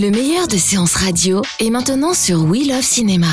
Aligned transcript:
Le 0.00 0.10
meilleur 0.10 0.48
de 0.48 0.56
séances 0.56 0.94
radio 0.94 1.42
est 1.58 1.68
maintenant 1.68 2.14
sur 2.14 2.42
We 2.44 2.66
Love 2.66 2.80
Cinéma. 2.80 3.26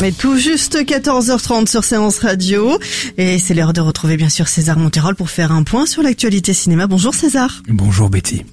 Mais 0.00 0.10
tout 0.10 0.36
juste 0.36 0.84
14h30 0.84 1.68
sur 1.68 1.84
Séance 1.84 2.18
Radio. 2.18 2.76
Et 3.18 3.38
c'est 3.38 3.54
l'heure 3.54 3.72
de 3.72 3.80
retrouver 3.80 4.16
bien 4.16 4.28
sûr 4.28 4.48
César 4.48 4.78
Monterol 4.78 5.14
pour 5.14 5.30
faire 5.30 5.52
un 5.52 5.62
point 5.62 5.86
sur 5.86 6.02
l'actualité 6.02 6.54
cinéma. 6.54 6.88
Bonjour 6.88 7.14
César. 7.14 7.62
Bonjour 7.68 8.10
Betty. 8.10 8.44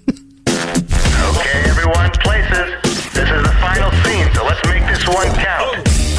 Okay, 0.47 1.69
everyone, 1.69 2.11
places. 2.23 2.69
This 3.13 3.23
is 3.23 3.41
the 3.41 3.55
final 3.59 3.91
scene, 4.03 4.29
so 4.35 4.43
let's 4.45 4.61
make 4.67 4.85
this 4.93 5.07
one 5.07 5.33
count. 5.37 5.66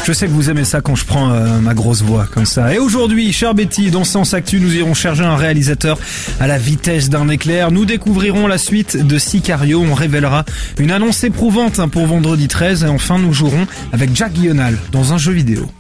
Je 0.09 0.15
sais 0.15 0.27
que 0.27 0.33
vous 0.33 0.49
aimez 0.49 0.65
ça 0.65 0.81
quand 0.81 0.95
je 0.95 1.05
prends 1.05 1.33
euh, 1.33 1.59
ma 1.59 1.75
grosse 1.75 2.01
voix 2.01 2.27
comme 2.33 2.47
ça. 2.47 2.73
Et 2.73 2.79
aujourd'hui, 2.79 3.31
cher 3.31 3.55
Betty, 3.55 3.91
dans 3.91 4.05
Sens 4.05 4.33
Actu, 4.33 4.59
nous 4.59 4.75
irons 4.75 4.95
chercher 4.95 5.21
un 5.21 5.37
réalisateur 5.37 5.99
à 6.41 6.47
la 6.47 6.57
vitesse 6.57 7.11
d'un 7.11 7.29
éclair. 7.29 7.71
Nous 7.71 7.85
découvrirons 7.85 8.47
la 8.47 8.57
suite 8.57 8.97
de 9.07 9.19
Sicario. 9.19 9.83
On 9.83 9.93
révélera 9.93 10.47
une 10.79 10.93
annonce 10.93 11.25
éprouvante 11.25 11.79
hein, 11.79 11.89
pour 11.89 12.07
vendredi 12.07 12.49
13. 12.49 12.85
Et 12.85 12.89
enfin, 12.89 13.19
nous 13.19 13.35
jouerons 13.35 13.67
avec 13.93 14.17
Jack 14.17 14.33
Gyllenhaal 14.33 14.79
dans 14.93 15.13
un 15.13 15.19
jeu 15.19 15.33
vidéo. 15.33 15.71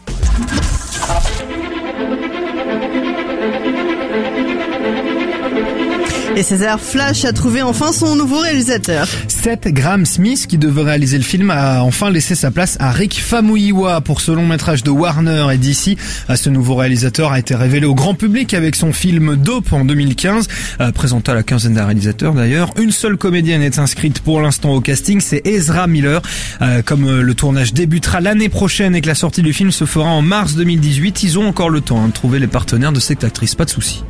Et 6.39 6.45
César 6.45 6.79
Flash 6.79 7.25
a 7.25 7.33
trouvé 7.33 7.63
enfin 7.63 7.91
son 7.91 8.15
nouveau 8.15 8.39
réalisateur. 8.39 9.09
Seth 9.27 9.67
Graham 9.67 10.07
Smith, 10.07 10.47
qui 10.47 10.57
devait 10.57 10.85
réaliser 10.85 11.19
le 11.19 11.25
film, 11.25 11.51
a 11.51 11.83
enfin 11.83 12.11
laissé 12.11 12.37
sa 12.37 12.53
place 12.53 12.77
à 12.79 12.93
Rick 12.93 13.21
Famuyiwa 13.21 14.01
pour 14.03 14.21
ce 14.21 14.31
long 14.31 14.47
métrage 14.47 14.85
de 14.85 14.91
Warner 14.91 15.47
et. 15.53 15.97
Euh, 16.31 16.37
Ce 16.37 16.49
nouveau 16.49 16.77
réalisateur 16.77 17.33
a 17.33 17.41
été 17.41 17.57
révélé 17.57 17.87
au 17.87 17.95
grand 17.97 18.15
public 18.15 18.55
avec 18.55 18.77
son 18.77 18.93
film 18.93 19.35
Dope 19.35 19.73
en 19.73 19.85
2015, 19.85 20.47
euh, 20.81 20.93
présenté 20.93 21.33
à 21.33 21.35
la 21.35 21.43
quinzaine 21.43 21.75
des 21.75 21.81
réalisateurs 21.81 22.35
d'ailleurs. 22.35 22.73
Une 22.79 22.93
seule 22.93 23.17
comédienne 23.17 23.63
est 23.63 23.81
inscrite 23.81 24.21
pour 24.21 24.41
l'instant 24.41 24.71
au 24.75 24.81
casting, 24.81 25.21
c'est 25.21 25.45
Ezra 25.45 25.89
Miller. 25.89 26.23
Euh, 26.63 26.83
comme 26.83 27.05
euh, 27.09 27.21
le 27.21 27.35
tournage 27.35 27.75
débutera 27.75 28.21
l'année 28.21 28.49
prochaine 28.49 28.95
et 28.95 29.01
que 29.01 29.09
la 29.09 29.17
sortie 29.17 29.43
du 29.43 29.53
film 29.53 29.73
se 29.73 29.87
fera 29.87 30.11
en 30.11 30.23
mars 30.23 30.55
2018, 30.55 31.25
ils 31.25 31.37
ont 31.37 31.49
encore 31.49 31.69
le 31.69 31.81
temps 31.81 32.01
hein, 32.01 32.07
de 32.07 32.13
trouver 32.13 32.39
les 32.39 32.47
partenaires 32.47 32.93
de 32.93 33.01
cette 33.01 33.25
actrice, 33.25 33.57
pas 33.57 33.65
de 33.65 33.71
souci. 33.71 34.05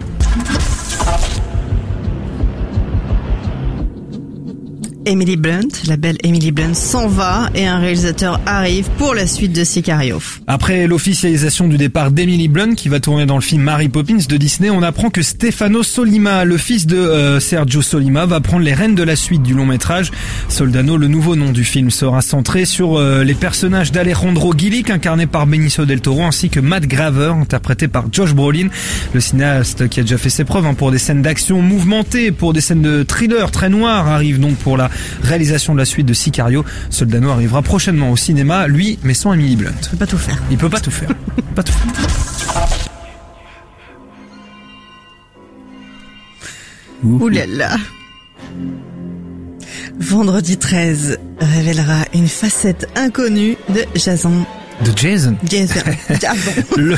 Emily 5.08 5.38
Blunt, 5.38 5.68
la 5.86 5.96
belle 5.96 6.18
Emily 6.22 6.52
Blunt 6.52 6.74
s'en 6.74 7.08
va 7.08 7.48
et 7.54 7.66
un 7.66 7.78
réalisateur 7.78 8.38
arrive 8.44 8.90
pour 8.98 9.14
la 9.14 9.26
suite 9.26 9.54
de 9.54 9.64
Sicario. 9.64 10.20
Après 10.46 10.86
l'officialisation 10.86 11.66
du 11.66 11.78
départ 11.78 12.10
d'Emily 12.10 12.48
Blunt, 12.48 12.74
qui 12.74 12.90
va 12.90 13.00
tourner 13.00 13.24
dans 13.24 13.36
le 13.36 13.40
film 13.40 13.62
Mary 13.62 13.88
Poppins 13.88 14.18
de 14.28 14.36
Disney, 14.36 14.68
on 14.68 14.82
apprend 14.82 15.08
que 15.08 15.22
Stefano 15.22 15.82
Solima, 15.82 16.44
le 16.44 16.58
fils 16.58 16.86
de 16.86 16.98
euh, 16.98 17.40
Sergio 17.40 17.80
Solima, 17.80 18.26
va 18.26 18.40
prendre 18.40 18.64
les 18.64 18.74
rênes 18.74 18.94
de 18.94 19.02
la 19.02 19.16
suite 19.16 19.42
du 19.42 19.54
long 19.54 19.64
métrage. 19.64 20.10
Soldano, 20.50 20.98
le 20.98 21.08
nouveau 21.08 21.36
nom 21.36 21.52
du 21.52 21.64
film, 21.64 21.90
sera 21.90 22.20
centré 22.20 22.66
sur 22.66 22.98
euh, 22.98 23.24
les 23.24 23.34
personnages 23.34 23.92
d'Alejandro 23.92 24.52
Gilic, 24.58 24.90
incarné 24.90 25.26
par 25.26 25.46
Benicio 25.46 25.86
del 25.86 26.02
Toro, 26.02 26.24
ainsi 26.24 26.50
que 26.50 26.60
Matt 26.60 26.84
Graver, 26.84 27.32
interprété 27.40 27.88
par 27.88 28.12
Josh 28.12 28.34
Brolin, 28.34 28.68
le 29.14 29.20
cinéaste 29.20 29.88
qui 29.88 30.00
a 30.00 30.02
déjà 30.02 30.18
fait 30.18 30.28
ses 30.28 30.44
preuves 30.44 30.66
hein, 30.66 30.74
pour 30.74 30.90
des 30.90 30.98
scènes 30.98 31.22
d'action 31.22 31.62
mouvementées, 31.62 32.30
pour 32.30 32.52
des 32.52 32.60
scènes 32.60 32.82
de 32.82 33.04
thriller 33.04 33.50
très 33.50 33.70
noires, 33.70 34.06
arrive 34.06 34.38
donc 34.38 34.56
pour 34.56 34.76
la 34.76 34.90
réalisation 35.22 35.72
de 35.74 35.78
la 35.78 35.84
suite 35.84 36.06
de 36.06 36.14
Sicario. 36.14 36.64
Soldano 36.90 37.30
arrivera 37.30 37.62
prochainement 37.62 38.10
au 38.10 38.16
cinéma, 38.16 38.66
lui, 38.66 38.98
mais 39.02 39.14
sans 39.14 39.32
Emily 39.32 39.56
Blunt. 39.56 39.72
Je 39.82 39.88
peux 39.90 39.96
pas 39.96 40.06
tout 40.06 40.18
faire. 40.18 40.38
Il 40.50 40.58
peut 40.58 40.70
pas 40.70 40.80
tout 40.80 40.90
faire. 40.90 41.10
Il 41.36 41.42
peut 41.42 41.54
pas 41.54 41.62
tout 41.62 41.72
faire. 41.72 42.66
Ouh 47.04 47.28
là 47.28 47.46
là. 47.46 47.76
Vendredi 50.00 50.56
13 50.56 51.18
révélera 51.40 52.04
une 52.14 52.28
facette 52.28 52.88
inconnue 52.96 53.56
de 53.68 53.84
Jason. 53.94 54.44
De 54.84 54.92
Jason. 54.96 55.36
Jason. 55.48 55.80
Jason. 56.08 56.62
Le- 56.76 56.96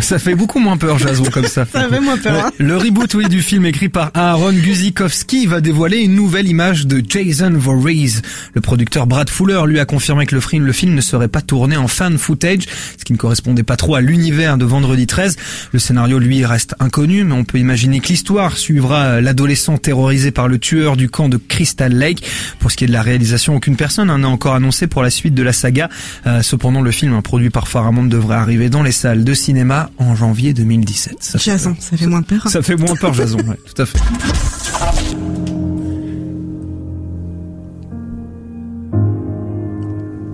ça 0.00 0.18
fait 0.18 0.34
beaucoup 0.34 0.58
moins 0.58 0.76
peur, 0.76 0.98
Jason, 0.98 1.24
comme 1.32 1.46
ça. 1.46 1.64
Ça 1.72 1.88
fait 1.88 2.00
moins 2.00 2.18
peur, 2.18 2.46
hein. 2.46 2.50
Le 2.58 2.76
reboot, 2.76 3.14
oui, 3.14 3.28
du 3.28 3.40
film 3.40 3.64
écrit 3.64 3.88
par 3.88 4.10
Aaron 4.14 4.52
Guzikowski 4.52 5.46
va 5.46 5.60
dévoiler 5.62 5.98
une 6.00 6.14
nouvelle 6.14 6.48
image 6.48 6.86
de 6.86 7.02
Jason 7.08 7.52
Voorhees. 7.54 8.20
Le 8.52 8.60
producteur 8.60 9.06
Brad 9.06 9.30
Fuller 9.30 9.62
lui 9.66 9.78
a 9.80 9.86
confirmé 9.86 10.26
que 10.26 10.34
le 10.34 10.40
film, 10.40 10.66
le 10.66 10.72
film 10.72 10.94
ne 10.94 11.00
serait 11.00 11.28
pas 11.28 11.40
tourné 11.40 11.76
en 11.76 11.88
fan 11.88 12.18
footage, 12.18 12.64
ce 12.98 13.04
qui 13.04 13.12
ne 13.14 13.18
correspondait 13.18 13.62
pas 13.62 13.76
trop 13.76 13.94
à 13.94 14.00
l'univers 14.02 14.58
de 14.58 14.64
Vendredi 14.64 15.06
13. 15.06 15.36
Le 15.72 15.78
scénario, 15.78 16.18
lui, 16.18 16.44
reste 16.44 16.74
inconnu, 16.80 17.24
mais 17.24 17.34
on 17.34 17.44
peut 17.44 17.58
imaginer 17.58 18.00
que 18.00 18.08
l'histoire 18.08 18.58
suivra 18.58 19.20
l'adolescent 19.22 19.78
terrorisé 19.78 20.30
par 20.32 20.48
le 20.48 20.58
tueur 20.58 20.96
du 20.96 21.08
camp 21.08 21.28
de 21.30 21.38
Crystal 21.38 21.92
Lake. 21.92 22.22
Pour 22.58 22.70
ce 22.70 22.76
qui 22.76 22.84
est 22.84 22.88
de 22.88 22.92
la 22.92 23.02
réalisation, 23.02 23.56
aucune 23.56 23.76
personne 23.76 24.14
n'a 24.14 24.28
encore 24.28 24.54
annoncé 24.54 24.86
pour 24.88 25.02
la 25.02 25.10
suite 25.10 25.34
de 25.34 25.42
la 25.42 25.52
saga. 25.54 25.88
Euh, 26.26 26.42
cependant, 26.42 26.82
le 26.82 26.90
film, 26.90 27.13
un 27.14 27.22
produit 27.22 27.50
par 27.50 27.66
Paramount, 27.66 28.04
devrait 28.04 28.36
arriver 28.36 28.68
dans 28.68 28.82
les 28.82 28.92
salles 28.92 29.24
de 29.24 29.34
cinéma 29.34 29.90
en 29.98 30.14
janvier 30.14 30.52
2017. 30.54 31.16
Ça 31.20 31.38
fait 31.38 31.50
Jason, 31.50 31.76
ça 31.78 31.96
fait 31.96 32.06
moins 32.06 32.22
peur. 32.22 32.48
ça 32.48 32.62
fait 32.62 32.76
moins 32.76 32.94
peur, 32.96 33.14
Jason, 33.14 33.38
ouais, 33.38 33.58
tout 33.74 33.82
à 33.82 33.86
fait. 33.86 33.98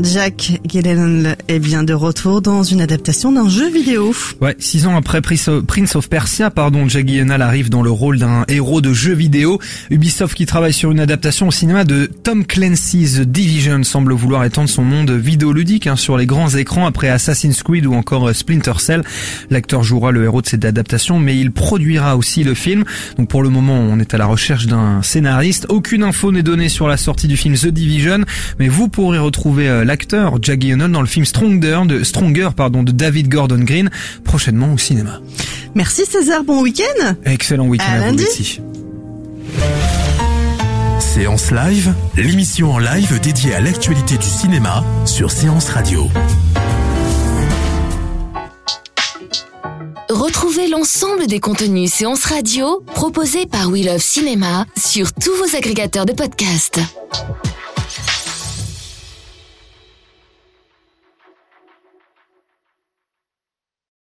Jack 0.02 0.60
Gyllenhaal 0.66 1.36
est 1.48 1.58
bien 1.58 1.82
de 1.82 1.92
retour 1.92 2.40
dans 2.40 2.62
une 2.62 2.80
adaptation 2.80 3.32
d'un 3.32 3.48
jeu 3.48 3.70
vidéo. 3.70 4.14
Ouais, 4.40 4.56
six 4.58 4.86
ans 4.86 4.96
après 4.96 5.20
Prince 5.20 5.48
of- 5.48 6.08
Persia, 6.08 6.50
pardon, 6.50 6.88
Jack 6.88 7.06
Gyllenhaal 7.06 7.42
arrive 7.42 7.68
dans 7.68 7.82
le 7.82 7.90
rôle 7.90 8.18
d'un 8.18 8.44
héros 8.48 8.80
de 8.80 8.92
jeu 8.94 9.12
vidéo. 9.12 9.58
Ubisoft 9.90 10.34
qui 10.34 10.46
travaille 10.46 10.72
sur 10.72 10.90
une 10.90 11.00
adaptation 11.00 11.48
au 11.48 11.50
cinéma 11.50 11.84
de 11.84 12.10
Tom 12.22 12.46
Clancy's 12.46 13.16
The 13.16 13.20
Division 13.22 13.82
semble 13.84 14.14
vouloir 14.14 14.44
étendre 14.44 14.70
son 14.70 14.84
monde 14.84 15.10
vidéoludique 15.10 15.86
hein, 15.86 15.96
sur 15.96 16.16
les 16.16 16.24
grands 16.26 16.48
écrans 16.50 16.86
après 16.86 17.08
Assassin's 17.10 17.62
Creed 17.62 17.84
ou 17.84 17.92
encore 17.94 18.28
euh, 18.28 18.32
Splinter 18.32 18.78
Cell. 18.78 19.02
L'acteur 19.50 19.82
jouera 19.82 20.12
le 20.12 20.24
héros 20.24 20.40
de 20.40 20.46
cette 20.46 20.64
adaptation, 20.64 21.18
mais 21.18 21.36
il 21.38 21.52
produira 21.52 22.16
aussi 22.16 22.42
le 22.42 22.54
film. 22.54 22.84
Donc 23.18 23.28
pour 23.28 23.42
le 23.42 23.50
moment, 23.50 23.78
on 23.78 23.98
est 24.00 24.14
à 24.14 24.18
la 24.18 24.26
recherche 24.26 24.66
d'un 24.66 25.02
scénariste. 25.02 25.66
Aucune 25.68 26.02
info 26.04 26.32
n'est 26.32 26.42
donnée 26.42 26.68
sur 26.70 26.88
la 26.88 26.96
sortie 26.96 27.28
du 27.28 27.36
film 27.36 27.54
The 27.54 27.66
Division, 27.68 28.20
mais 28.58 28.68
vous 28.68 28.88
pourrez 28.88 29.18
retrouver 29.18 29.68
euh, 29.68 29.84
l'acteur 29.90 30.38
Jack 30.40 30.60
Gyllenhaal 30.60 30.92
dans 30.92 31.00
le 31.00 31.08
film 31.08 31.24
Stronger 31.24 31.80
de 31.84 32.04
Stronger 32.04 32.50
pardon 32.56 32.84
de 32.84 32.92
David 32.92 33.28
Gordon 33.28 33.58
Green 33.58 33.90
prochainement 34.22 34.72
au 34.72 34.78
cinéma. 34.78 35.20
Merci 35.74 36.06
César, 36.06 36.44
bon 36.44 36.62
week-end. 36.62 37.16
Excellent 37.24 37.66
week-end 37.66 38.00
À 38.00 38.06
à, 38.06 38.12
vous. 38.12 38.18
Séance 41.00 41.50
Live, 41.50 41.92
l'émission 42.16 42.70
en 42.70 42.78
live 42.78 43.18
dédiée 43.20 43.52
à 43.52 43.60
l'actualité 43.60 44.16
du 44.16 44.26
cinéma 44.26 44.84
sur 45.06 45.32
Séance 45.32 45.68
Radio. 45.70 46.06
Retrouvez 50.08 50.68
l'ensemble 50.68 51.26
des 51.26 51.40
contenus 51.40 51.92
séances 51.92 52.26
radio 52.26 52.84
proposés 52.94 53.46
par 53.46 53.68
We 53.68 53.84
Love 53.84 53.98
Cinéma 53.98 54.66
sur 54.76 55.12
tous 55.12 55.34
vos 55.34 55.56
agrégateurs 55.56 56.06
de 56.06 56.12
podcasts. 56.12 56.78